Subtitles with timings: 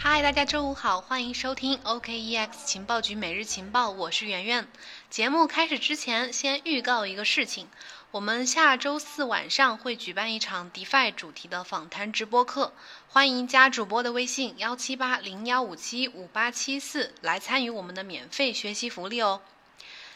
[0.00, 4.68] 嗨，大家周五好，欢迎收听 OKEX 情报局每日情报，我是圆圆。
[5.10, 7.66] 节目开始之前，先预告一个事情，
[8.12, 12.72] 我们下周四晚上会举办一场 DeFi 主题的访谈直播课，
[13.08, 19.40] 欢迎加主播的微信幺七八零幺五七五八七四来参与我们的免费学习福利哦。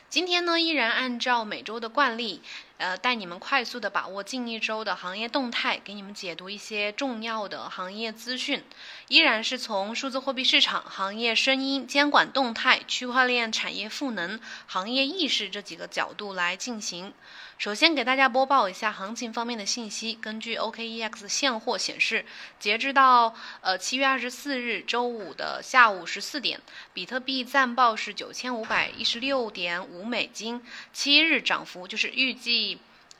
[0.08, 2.40] 今天呢，依然按照每周的惯例，
[2.82, 8.64] 呃，带你们快速的把握近一周的行业动态，给你们解读一些重要的行业资讯。
[9.06, 17.14] 依然是从数字货币市场、行业声音、监管动态、区块链产业赋能、行业意识这几个角度来进行。
[17.56, 20.14] 首先给大家播报一下行情方面的信息。
[20.14, 22.26] 根据 OKEX 现货显示，
[22.58, 26.60] 截至到呃七月二十四日周五的下午十四点，
[26.92, 30.60] 比特币暂报是九千五百一十六点五美金，
[30.92, 32.71] 七日涨幅就是预计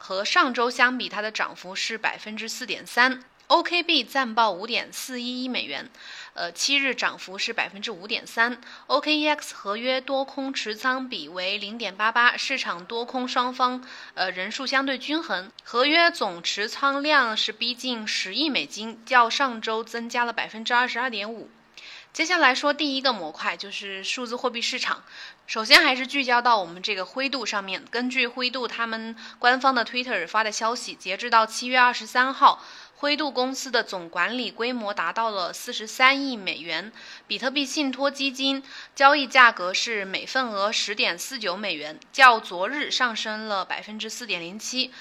[0.03, 3.23] 和上周相比，它的涨幅是百分之四点三。
[3.47, 5.89] OKB 暂报五点四一一美元。
[6.35, 21.49] 呃，七日涨幅是百分之五点三，OKEX 合约多空持仓比为零点八八，市场多空双方呃人数相对均衡，合约总持仓量是逼近十亿美金，较上周增加了百分之二十二点五。
[22.13, 25.03] 接下来说第一个模块就是数字货币市场，
[25.47, 32.63] 首先还是聚焦到我们这个灰度上面，根据灰度他们官方的 Twitter 发的消息，截至到七月二十三号。
[32.95, 36.93] 灰度公司的总管理规模达到了四十三亿美元，
[37.27, 38.63] 比特币信托基金
[38.95, 44.93] 交易价格是每份额十点四九美元，较昨日上升了百分之四点零七。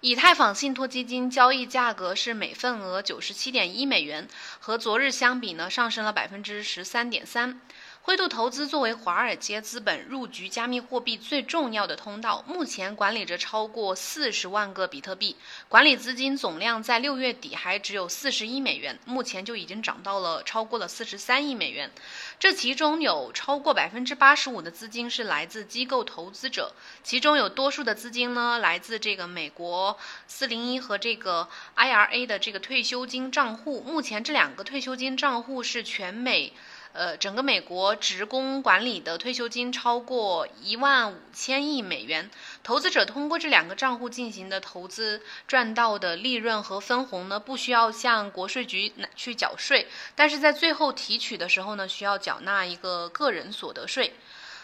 [0.00, 4.28] 以太坊信托基金交易价格是每份额九十七点一美元，
[4.60, 7.60] 和昨日相比呢，上升了百分之十三点三。
[8.08, 15.36] 灰度投资作为华尔街资本入局加密货币最重要的通道，目前管理着超过四十万个比特币，
[15.68, 21.90] 管理资金总量在六月底还只有四十亿美元，目前就已经涨到了超过了四十三亿美元。
[22.38, 26.72] 这其中有超过百分之八十五的资金是来自机构投资者，
[27.02, 31.46] 其中有多数的资金呢来自这个美国四零一和这个
[31.76, 33.82] IRA 的这个退休金账户。
[33.82, 36.54] 目前这两个退休金账户是全美。
[36.98, 42.28] 呃，整个美国职工管理的退休金超过一万五千亿美元，
[42.64, 54.14] 投资者通过这两个账户进行的投资赚到的利润和分红呢，不需要向国税局去缴税，但是在最后提取的时候呢，需要缴纳一个个人所得税。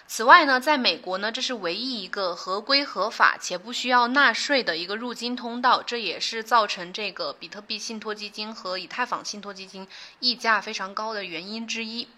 [0.09, 9.87] 此外呢，在美国呢，这是唯一一个合规合法且不需要纳税的一个入金通道，这也是造成这个比特币信托基金和以太坊信托基金
[10.19, 12.09] 溢价非常高的原因之一。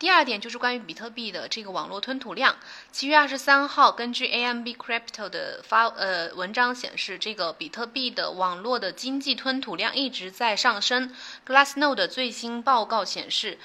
[0.00, 2.56] 第二点就是关于比特币的这个网络吞吐量。
[2.90, 11.14] 七月二十三号，根据 AMB Crypto 的发呃文章显示，这个比特币的网络的经济吞吐量一直在上升。
[11.46, 13.58] Glassnode 最新报告显示，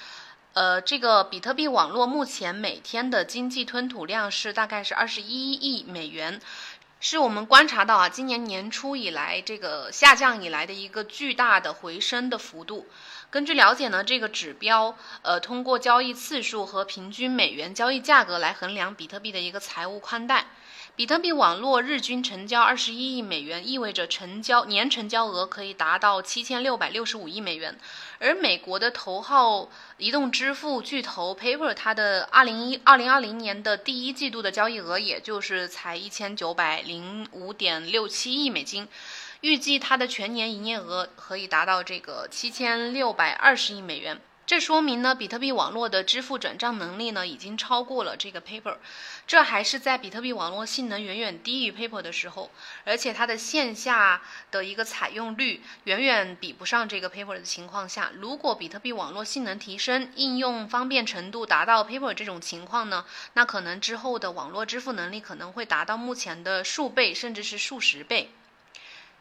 [0.51, 6.41] 呃，这个比特币网络目前每天的经济吞吐量是大概是二十一亿美元，
[7.00, 12.85] 是我们观察到啊，今年年初以来这个下降以来的一个巨大的回升的幅度。
[13.35, 20.46] 根据了解呢，这个指标呃通过交易次数和平均美元交易价格来衡量比特币的一个财务宽带。
[20.96, 27.78] 比特币网络日均成交二十一亿美元，意味着成交年成交额可以达到七千六百六十五亿美元。
[28.19, 38.88] 而美国的头号移动支付巨头 Paper，它的二零一二零二零年的第一季度的交易额也就是才一千九百零五点六七亿美金。
[39.41, 44.19] 预计它的全年营业额可以达到这个七千六百二十亿美元。
[44.47, 48.78] 这说明呢，比特币网络的支付转账能力呢已经超过了这个 Paper。
[49.25, 52.51] 这还是在比特币网络性能远远低于 Paper 的时候，
[52.84, 58.12] 而且它的线下的一个采用率远远比不上这个 Paper 的情况下。
[58.13, 63.03] 如果比特币网络性能提升，应用方便程度达到 Paper 这种情况呢，
[63.34, 68.29] 那可能之后的网络支付能力可能会达到目前的数倍，甚至是数十倍。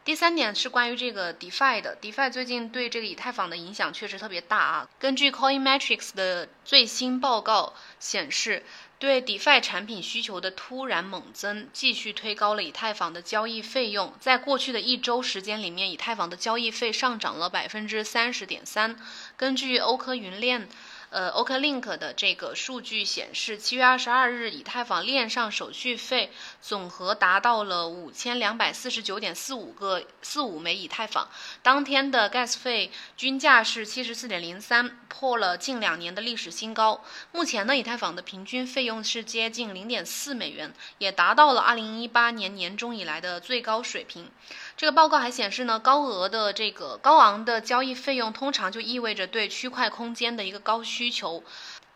[0.05, 4.87] 第三点是关于这个 DeFi 的，DeFi 最近对这个以太坊的影响确实特别大啊。
[4.99, 8.63] 根据 Coinmetrics 的最新报告显示，
[8.99, 14.13] 对 DeFi 产品需求的突然猛增，继续推高了以太坊的交易费用。
[14.19, 18.95] 在过去的一周时间里面，以太坊的交易费上涨了百分之三十点三。
[19.35, 20.69] 根据欧科云链。
[21.15, 26.29] 呃，OKLink 的这个数据显示，七月二十二日，以太坊链上手续费
[26.59, 31.29] 总和达到了五千两百四十九点四五个四五枚以太坊。
[31.63, 37.01] 当天的 Gas 费均价是七十四点零三，破了近两年的历史新高。
[37.31, 44.29] 目前呢，以太坊的平均费用是接近零点四美元，也达到了二零一八年年中以来的最高水平。
[44.77, 51.43] 这个报告还显示呢，高额的这个高昂的交易费用通常就意味着对区块空间的一个高需求。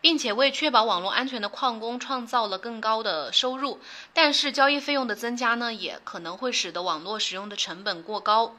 [0.01, 3.81] 并且为确保网络安全的矿工创造了更高的收入，
[4.13, 8.55] 但是交易费用的增加呢，也可能会使得网络使用的成本过高。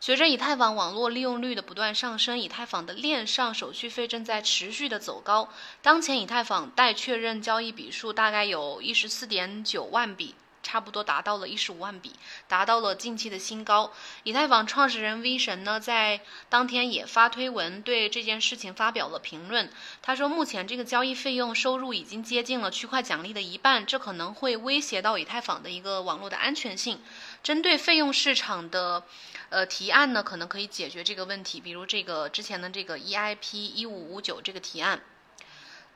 [0.00, 5.50] 随着以太坊网络利用率的不断上升，以太坊的链上手续费正在持续的走高。
[5.82, 10.34] 当前以太坊待确认交易笔数大概有一十四点九万笔。
[10.62, 12.12] 差不多达到了一十五万笔，
[12.46, 13.92] 达到了近期的新高。
[14.24, 19.70] 以太坊创始人 V 神呢，在当天也发推文对这件事情发表了评论。
[20.02, 27.00] 他说，目前这个交易费用收入已经接近了区块奖励的一半，这可能会威胁到以太坊的一个网络的安全性。
[27.42, 29.04] 针对费用市场的，
[29.48, 35.00] 呃提案呢，可能可以解决这个问题，比如这个之前的这个 EIP 一五五九这个提案。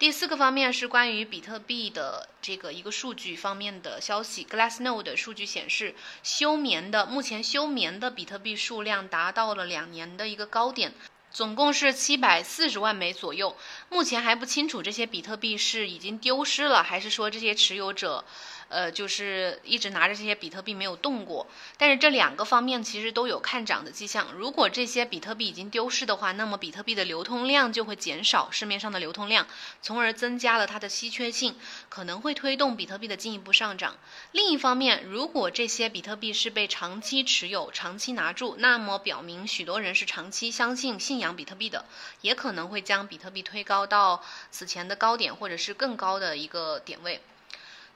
[0.03, 4.45] 第四个方面是关于比特币的这个一个数据方面的消息。
[4.45, 5.95] Glassnode 的数据显示，
[6.25, 10.93] 休眠的目前休眠的比特币数量达到了两年的一个高点，
[11.33, 13.57] 总共是七百四十万枚左右。
[13.89, 18.25] 目前还不清楚这些比特币是已经丢失了，还是说这些持有者。
[18.69, 21.47] 呃，就是一直拿着这些比特币没有动过，
[21.77, 24.33] 但是这两个方面其实都有看涨的迹象。
[24.33, 29.47] 如果这些比特币已经丢失的话，那么比特币的流通量就会减少，市面上的流通量，
[29.83, 31.55] 从而增加了它的稀缺性，
[31.91, 33.99] 可能会推动比特币的进一步上涨。
[34.31, 41.87] 另一方面，如果这些比特币是被长期持有、长期拿住，那么表明许多人是长期相信、信仰比特币的，
[42.21, 47.23] 也可能会将比特币推高到此前的高点，或者是更高的一个点位。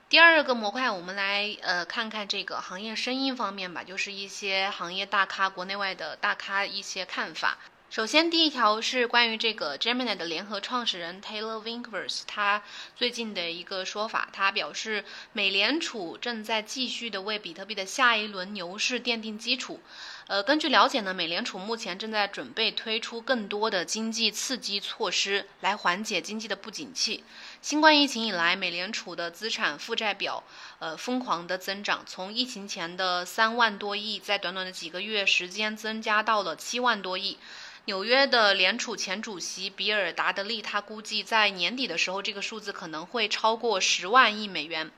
[0.08, 7.58] 第二个模块，我们来呃看看这个行业声音方面吧，就是一些行业大咖、国内外的大咖一些看法。
[7.88, 12.62] 首先，第一条是关于这个 Gemini 的联合创始人 Taylor Winklevoss，他
[12.96, 19.80] 最近的一个说法，他表示，美联储正在继续的为比特币的下一轮牛市奠定基础。
[20.26, 27.22] 呃，根据了解呢，美联储目前正在准备推出更多的经济刺激措施，来缓解经济的不景气。
[27.62, 30.42] 新冠疫情以来，美联储的资产负债表
[30.80, 37.38] 呃疯狂的增长，从疫情前的三万多亿，在短短的几个月时间增加到了七万多亿。
[37.86, 44.90] 纽约的联储前主席比尔·达德利，他估计在年底的时候，这个数字可能会超过十万亿美元。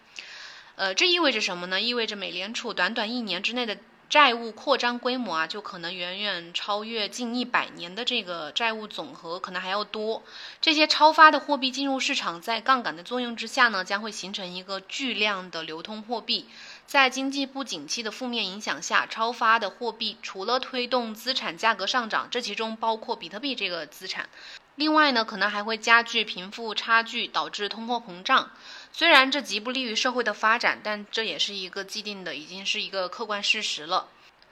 [0.75, 1.83] 呃，这意味着什么呢？
[1.83, 3.77] 意味着美联储短短一年之内的。
[4.09, 10.23] 债务扩张规模啊，就可能远远超越近一百年的这个债务总和，可能还要多。
[10.63, 16.47] 这些超发的货币进入市场，在杠杆的作用之下呢，将会形成一个巨量的流通货币。
[16.89, 24.31] 在经济不景气的负面影响下，超发的货币除了推动资产价格上涨，这其中包括比特币这个资产。
[24.75, 28.53] 另外呢，可能还会加剧贫富差距，导致通货膨胀。
[28.91, 34.09] 虽然这极不利于社会的发展，但这也是一个既定的，已经是一个客观事实了。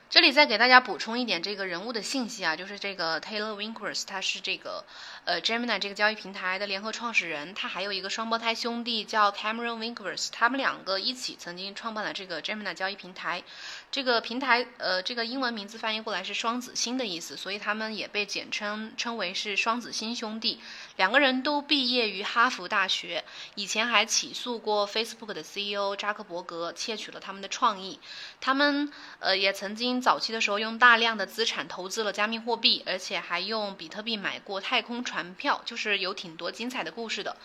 [0.08, 4.84] 这里再给大家补充一点这个人物的信息啊，就是这个 Taylor Winklevoss，他是这个
[5.24, 13.42] 呃 Gemini 这个交易平台的联合创始人，他还有一个双胞胎兄弟叫 Cameron Winklevoss，他们两个一起曾经创办了这个 Gemini 交易平台。
[13.90, 20.60] 这个平台，呃，这个英文名字翻译过来是双子星的意思，所以他们也被简称称为是双子星兄弟。
[20.96, 28.00] 两个人都毕业于哈佛大学，以前还起诉过 Facebook 的 CEO 扎克伯格，窃取了他们的创意。
[28.40, 37.36] 他们，呃，也曾经早期的时候用大量的资产投资了加密货币，而且还用比特币买过太空船票，就是有挺多精彩的故事的。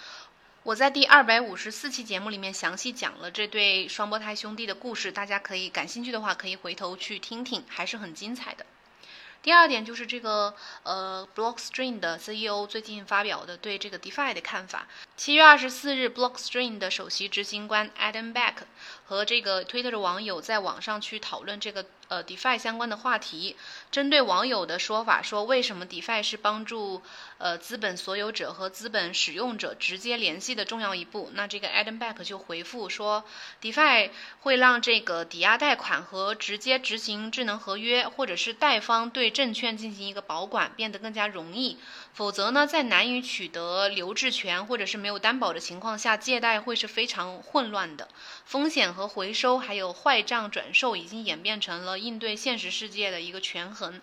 [0.63, 8.65] 我在第二百五十四期节目里面详细讲了这对双胞胎兄弟的故事，大家可以感兴趣的话可以回头去听听，还是很精彩的。
[9.43, 14.87] 第二点就是这个呃，Blockstream 的 CEO 最近发表的对这个 DeFi 的看法。
[15.23, 18.55] 七月二十四日，Blockstream 的首席执行官 Adam Back
[19.05, 21.85] 和这个 Twitter 的网友在网上去讨论这个。
[22.07, 23.55] 呃，DeFi 相关的话题，
[23.89, 27.01] 针对网友的说法说，为什么 DeFi 是帮助
[27.37, 31.31] 呃资本所有者和资本使用者直接联系的重要一步？
[31.35, 33.23] 那这个 Adam Back 就回复说
[33.61, 34.09] ，DeFi
[34.41, 41.77] 会让这个抵押贷款和直接执行智能合约，或者是贷方对证券进行一个保管变得更加容易。
[42.13, 48.09] 否则呢，在难以取得留置权或者是没有担保的情况下，借贷会是非常混乱的，
[48.45, 51.97] 风险和回收还有坏账转售已经演变成了。
[51.97, 54.01] 应对现实世界的一个权衡。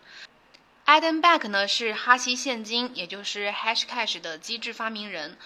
[0.86, 5.36] Adam Back 呢是哈希现金，也就是 Hashcash 的机制发明人。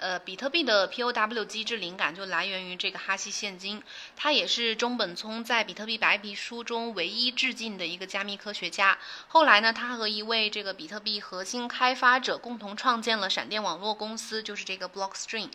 [0.00, 3.82] 呃，比特币的 POW 机制灵感就来源于这个哈希现金，
[4.16, 8.98] 他也是中本聪在《比特币白皮书》中唯一致敬的一个加密科学家。
[9.28, 15.50] 后来呢，他和一位这个比特币核心开发者共同创建了闪电网络公司，就是这个 Blockstream。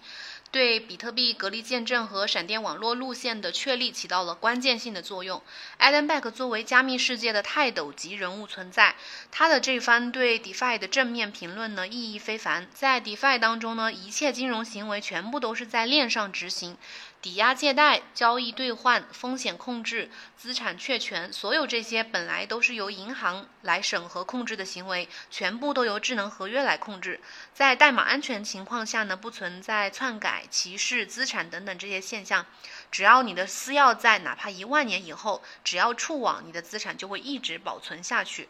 [0.55, 5.41] 对比特币隔离见证和闪电网络路线的确立起到了关键性的作用。
[5.77, 8.95] Adam Back 作为加密世界的泰斗级人物存在，
[9.31, 12.69] 他的这番对 DeFi 的正面评论呢，意义非凡。
[12.73, 16.77] 在 DeFi 当中呢，一切金融行为全部都是在链上执行。
[17.25, 27.19] 抵押借贷、交易兑换、风险控制、资产确权，所有这些本来都是由银行来审核控制的行为，全部都由智能合约来控制。
[27.51, 32.45] 在代码安全情况下呢，不存在篡改、歧视资产等等这些现象。
[32.91, 38.49] 只要你的私钥在，哪怕一万年以后，只要触网，你的资产就会一直保存下去。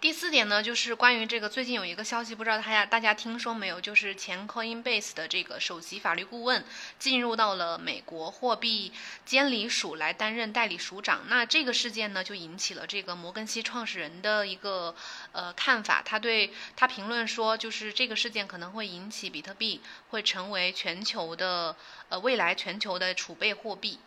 [0.00, 3.78] 第四点呢，就是关于这个最近有一个消息，不知道大家大家听说没有？
[3.78, 6.64] 就是前 Coinbase 的这个首席法律顾问
[6.98, 8.92] 进入到了美国货币
[9.26, 11.26] 监理署来担任代理署长。
[11.28, 14.94] 那这个事件呢，就引起了这个摩根西创始人的一个
[15.32, 16.00] 呃看法。
[16.02, 21.76] 他对他评论说，就是这个事件可能会引起比特币会成为全球的
[22.08, 23.98] 呃未来全球的储备货币。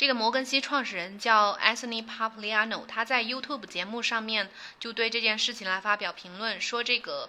[0.00, 7.28] 这个摩根西创始人叫 Anthony Papliano，他在 YouTube 节目上面就对这件事情来发表评论，说这个。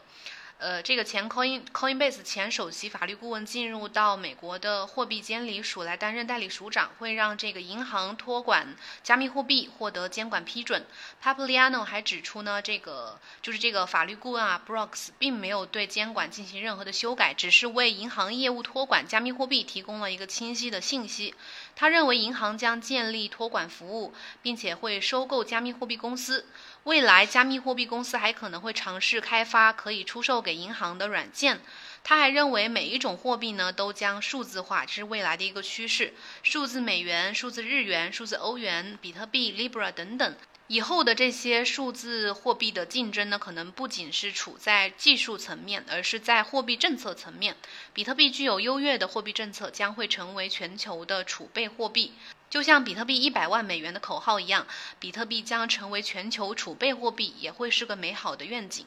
[0.62, 10.86] 呃，这个前 Coin Coinbase 前首席法律顾问进入到美国的货币监理署来担任代理署长，会让这个银行托管加密货币获得监管批准。
[11.20, 21.34] Papliano 还指出呢，这个就是这个法律顾问啊，Brooks 并没有对监管进行任何的修改，只是为银行业务托管加密货币提供了一个清晰的信息。
[21.76, 24.14] 他认为银行将建立托管服务，
[24.44, 26.46] 并且会收购加密货币公司。
[26.84, 31.62] 未来，加密货币公司还可能会尝试开发可以出售给银行的软件。
[32.04, 36.16] 他还认为，每一种货币呢都将数字化，这是未来的一个趋势。
[36.42, 40.36] 数字美元、数字日元、数字欧元、比特币、Libra 等等，
[40.66, 47.56] 以后的这些数字货币的竞争呢，可能不仅是处在技术层面，而是在货币政策层面。
[47.94, 52.14] 比特币具有优越的货币政策，将会成为全球的储备货币。
[52.52, 54.68] 就像比特币一百万美元的口号一样，
[55.00, 58.86] 比特币将成为全球储备货币，也会是个美好的愿景。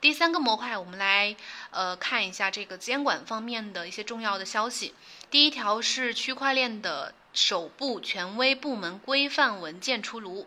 [0.00, 1.34] 第三个模块，我们来
[1.70, 4.94] 呃看一下这个监管方面的一些重要的消息。
[5.30, 10.46] 第一条是区块链的首部权威部门规范文件出炉。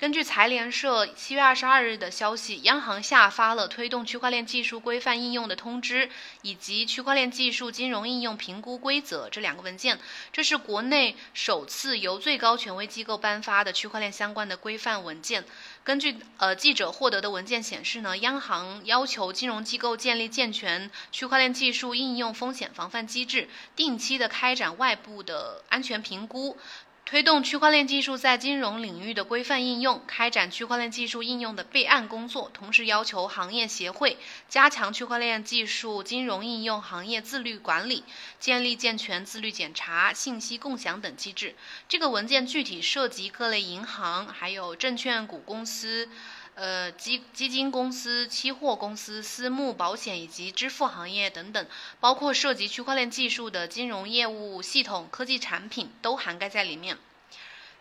[0.00, 6.08] 根据财联社七月二十二日的消息，央行下发了推动区块链技术规范应用的通知，
[6.40, 9.98] 以及区块链技术金融应用评估规则这两个文件。
[10.32, 15.44] 这是国内首次由最高权威机构颁发的区块链相关的规范文件。
[15.84, 26.56] 根据呃记者获得的文件显示呢，央行要求金融机构建立健全区块链技术应用风险防范机制，定期的开展外部的安全评估。
[27.06, 34.16] 推动区块链技术在金融领域的规范应用，开展区块链技术应用的备案工作，同时要求行业协会
[34.48, 38.04] 加强区块链技术金融应用行业自律管理，
[38.38, 41.56] 建立健全自律检查、信息共享等机制。
[41.88, 46.08] 这个文件具体涉及各类银行、还有证券股公司、
[46.60, 51.66] 呃基基金公司、期货公司、私募保险以及支付行业等等，
[52.00, 56.98] 包括涉及区块链技术的金融业务系统、科技产品都涵盖在里面。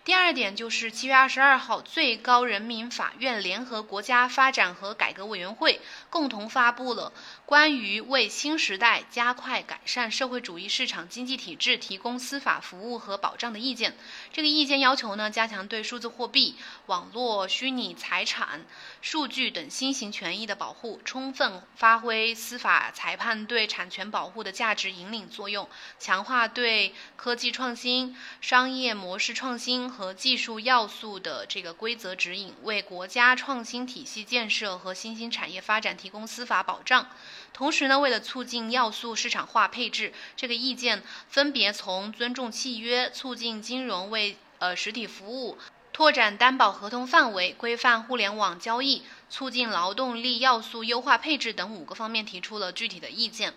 [0.06, 7.12] 第二点就是七月二十二号，最高人民法院联合国家发展和改革委员会共同发布了
[7.50, 13.98] 关于为新时代加快改善社会主义市场经济体制提供司法服务和保障的意见。
[14.32, 18.64] 这个意见要求呢，加强对数字货币、网络虚拟财产、
[19.02, 29.90] 数据等新型权益的保护，充分发挥司法裁判对产权保护的价值引领作用，强化对科技创新、商业模式创新。
[29.90, 37.08] 和技术要素的这个规则指引，为国家创新体系建设和新兴产业发展提供司法保障。
[37.54, 45.58] 同时呢，为了促进要素市场化配置，这个意见分别从尊重契约、促进金融为呃实体服务、
[45.92, 53.54] 拓展担保合同范围、规范互联网交易、促进劳动力要素优化配置等五个方面提出了具体的意见。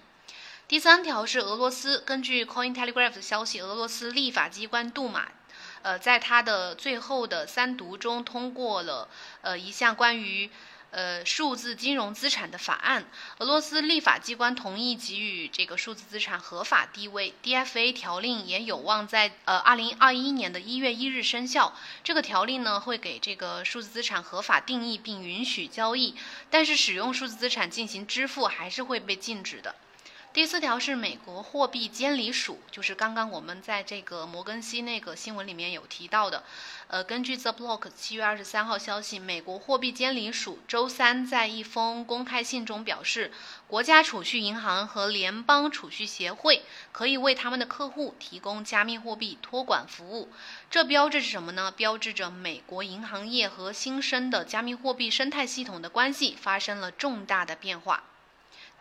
[0.66, 5.28] 第三条是俄罗斯，根据 Coin Telegraph 的消息，俄罗斯立法机关杜马。
[5.82, 9.08] 呃，在它的最后的三读中通过了
[9.40, 10.48] 呃一项关于
[10.92, 13.04] 呃数字金融资产的法案。
[13.38, 17.34] 俄罗斯立法机关同意给予这个数字资产合法地位。
[17.42, 21.74] DFA 条令也有望在呃二零二一年的一月一日生效。
[22.04, 26.14] 这个条例呢会给这个数字资产合法定义并允许交易，
[26.48, 29.74] 但是使用数字资产进行支付还是会被禁止的。
[30.32, 36.42] 第四条是美国货币监理署，就是刚刚我们在这个摩根西那个新闻里面有提到的。
[36.88, 43.30] 呃，根据 The Block 七月二十三号消息，美国货币监理署周三在一封公开信中表示，
[43.66, 46.62] 国家储蓄银行和联邦储蓄协会
[46.92, 50.30] 可以为他们的客户提供加密货币托管服务。
[50.70, 51.70] 这标志着什么呢？
[51.76, 58.04] 标志着美国银行业和新生的加密货币生态系统的关系发生了重大的变化。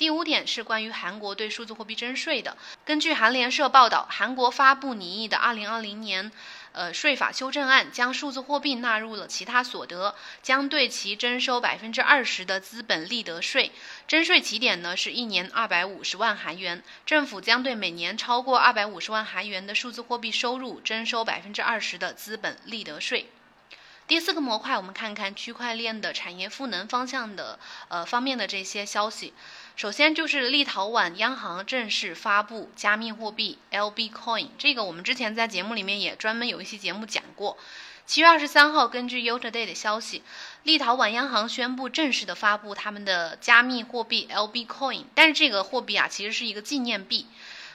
[0.01, 2.57] 第五点是关于韩国对数字货币征税的。
[2.83, 6.31] 根据韩联社报道，韩国发布拟议的2020年，
[6.71, 13.71] 呃税法修正案，将数字货币纳入了其他所得，将对其征收百分之二十的资本利得税。
[14.07, 23.29] 征税起点呢是一年二百五十万韩元，政府将对每年超过二百五十万韩元的数字货币收入征收百分之二十的资本利得税。
[24.07, 29.33] 第四个模块，我们看看区块链的产业赋能方向的呃方面的这些消息。
[29.77, 37.57] 首先就是立陶宛央行正式发布加密货币 LB Coin，这个我们之前在节目里面也专门有一期节目讲过。
[38.05, 40.23] 七月二十三号，根据 Utoday 的消息，
[40.63, 47.27] 立陶宛央行宣布正式的发布他们的加密货币 LB Coin，但是这个货币啊其实是一个纪念币。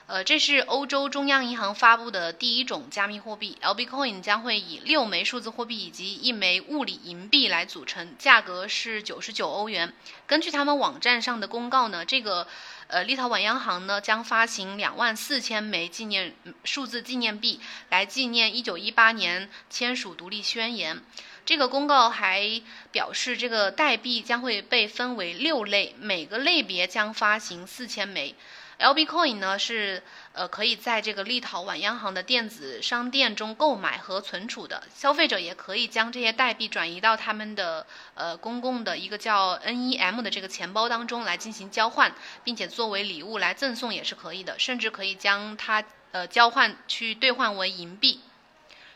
[0.08, 9.92] 呃，这是欧洲中央银行发布的第一种加密货币，LB Coin 将会以六枚数字货币以及一枚物理银币来组成，价格是九十九欧元。
[10.28, 12.46] 根据他们网站上的公告呢，这个
[12.86, 17.58] 呃立陶宛央行呢将发行两万四千枚纪念数字纪念币，
[17.90, 21.02] 来纪念一九一八年签署独立宣言。
[21.44, 28.36] 这个公告还表示，这个代币将会被分为六类，每个类别将发行四千枚。
[28.78, 30.02] LB Coin 呢是
[30.34, 42.14] 呃可以在这个立陶宛央行的电子商店中购买和存储的，消费者也可以将这些代币转移到他们的呃公共的一个叫 NEM 的这个钱包当中来进行交换，
[42.44, 48.20] 并且作为礼物来赠送也是可以的，甚至可以将它呃交换去兑换为银币。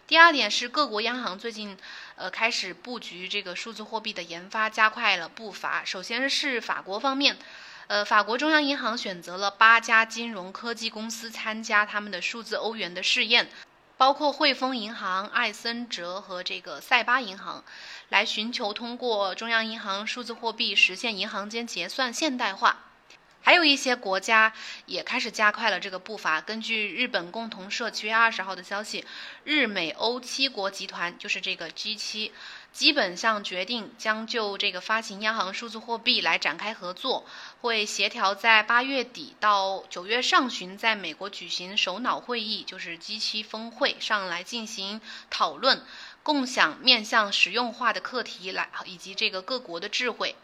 [0.06, 1.78] 第二点是各国央行最近
[2.16, 5.82] 呃开始布局这个数字货币的研发，加快了步伐。
[5.86, 7.38] 首先是法国方面。
[7.90, 13.50] 呃，法国中央银行选择了八家金融科技公司参加他们的数字欧元的试验，
[13.96, 17.64] 包括汇丰银行、艾森哲和这个塞巴银行，
[18.08, 22.84] 来寻求通过中央银行数字货币实现银行间结算现代化。
[23.42, 24.52] 还有一些国家
[24.86, 26.40] 也开始加快了这个步伐。
[26.40, 29.04] 根据日本共同社七月二十号的消息，
[29.42, 32.32] 日美欧七国集团就是这个 G 七。
[32.72, 37.26] 基本上决定将就这个发行央行数字货币来展开合作，
[37.60, 45.84] 会协调在八月底到九月上旬在美国举行首脑会议，就是 G7 峰会上来进行讨论，
[46.22, 50.36] 共享面向实用化的课题来以及这个各国的智慧。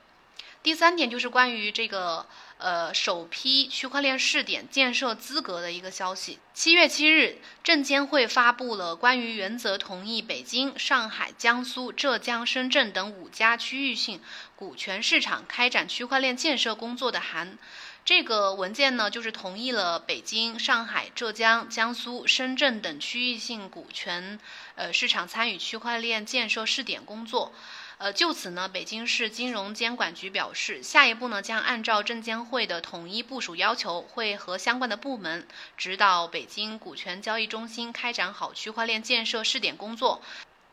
[0.66, 2.26] 第三点就是关于这个
[2.58, 6.40] 呃首批区块链试点建设资格的一个消息。
[6.54, 14.20] 七月七日，证监会发布了关于原则同意北京、上海、江苏、浙江、深圳等五家区域性
[14.56, 17.56] 股权市场开展区块链建设工作的函。
[18.04, 24.40] 这个文件呢，就是同意了北京、上海、浙江、江苏、深圳等区域性股权
[24.74, 27.52] 呃市场参与区块链建设试点工作。
[27.98, 40.20] 呃，就此呢，北京市金融监管局表示，下一步呢将按照证监会的统一部署要求，会和相关的部门指导北京股权交易中心开展好区块链建设试点工作。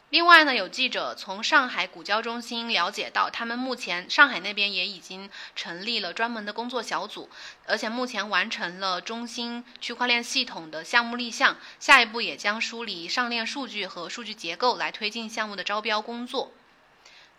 [0.10, 7.30] 另外呢，有记者从上海股交中心了解到，他们目前上海那边也已经成立了专门的工作小组，
[7.66, 16.52] 而且目前完成了中心区块链系统的项目立项，下一步也将梳理上链数据和数据结构，来推进项目的招标工作。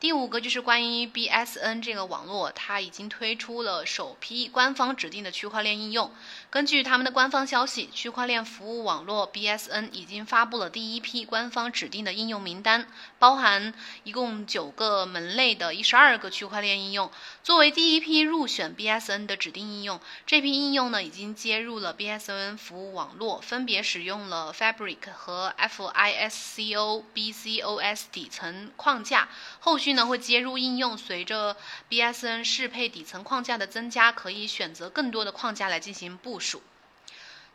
[0.05, 6.13] 第五个就是关于 BSN 这个网络，它已经推出了首批官方指定的区块链应用。
[6.55, 12.87] 根据他们的官方消息，区块链服务网络 BSN 已经发布了第一批官方指定的应用名单，
[13.19, 17.11] 包含一共九个门类的一十二个区块链应用。
[17.43, 29.29] 作为第一批入选 BSN 的指定应用，这批应用呢已经接入了 BSN 服务网络，分别使用了 Fabric 和 FISCO BCOS 底层框架。
[29.59, 31.57] 后续呢会接入应用，随着
[31.91, 36.44] BSN 适配底层框架的增加，可以选择更多的框架来进行部署。
[36.45, 36.63] 数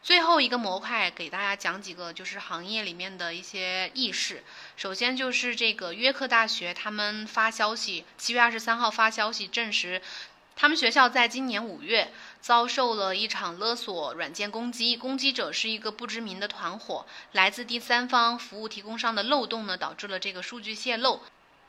[0.01, 4.43] 最后一个模块给大家讲几个就是行业里面的一些轶事。
[4.77, 10.01] 首先就是这个约克大学，他们发消息，七月二十三号发消息证实，
[10.55, 21.21] 他们学校在今年五月遭受了一场勒索软件攻击，攻击者是一个不知名的团伙，来自第三方服务提供商的漏洞呢导致了这个数据泄露。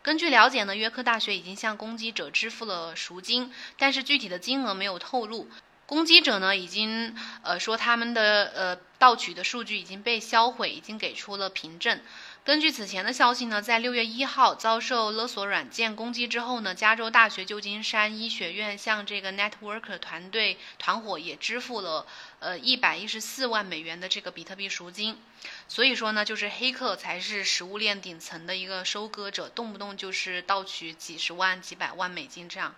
[0.03, 5.51] 根据了解呢，约克大学已经向攻击者支付了赎金，但是具体的金额没有透露。
[5.90, 12.00] 攻击者呢已经呃说他们的呃盗取的数据已经被销毁，已经给出了凭证。
[12.44, 22.07] 根据此前的消息呢，在六月一号遭受勒索软件攻击之后呢，加州大学旧金山医学院向这个 Network 团队团伙也支付了
[22.38, 25.18] 呃一百一十四万美元的这个比特币赎金。
[25.66, 32.76] 所以说呢，就是黑客才是食物链顶层的一个收割者，动不动就是盗取几十万、几百万美金这样。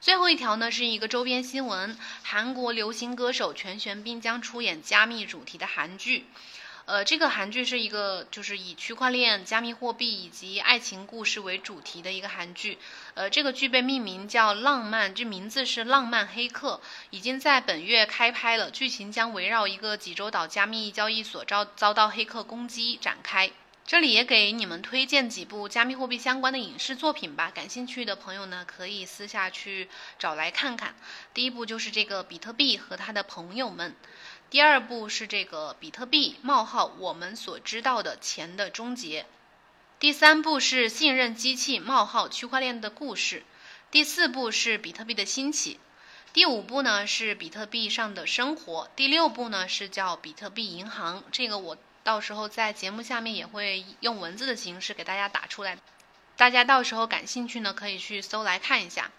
[0.00, 6.26] 最后一条呢是一个周边新闻，韩国流行歌手全玄彬将出演加密主题的韩剧。
[6.84, 12.78] 呃，这个韩剧是一个就是以区块链、加密货币以及爱情故事为主题的一个韩剧。
[13.14, 16.80] 呃，这个剧被命名叫《浪漫》，这名字是《浪漫黑客》，
[17.10, 18.70] 已经在本月开拍了。
[18.70, 23.50] 剧情将围绕一个济州岛加密交易所遭遭到黑客攻击展开。
[23.88, 30.94] 这里也给你们推荐几部加密货币相关的影视作品吧，感兴趣的朋友呢可以私下去找来看看。
[31.32, 33.96] 第一部就是这个比特币和他的朋友们。
[34.50, 39.24] 第二部是这个比特币冒号我们所知道的钱的终结，
[39.98, 43.42] 第三部是信任机器冒号区块链的故事，
[43.90, 45.80] 第四部是比特币的兴起，
[46.34, 55.76] 第五部呢是比特币上的生活，第六部呢是叫比特币银行，这个我到时候在节目下面也会用文字的形式给大家打出来，
[56.38, 59.10] 大家到时候感兴趣呢可以去搜来看一下。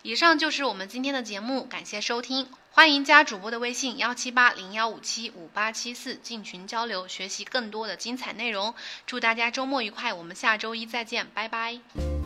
[0.00, 2.48] 以上就是我们今天的节目，感谢收听。
[2.70, 8.74] 欢迎加主播的微信幺七八零幺五七五八七四进群交流，学习更多的精彩内容。
[9.04, 12.17] 祝大家周末愉快，我们下周一再见，拜拜。